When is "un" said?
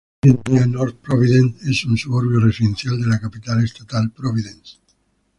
1.85-1.95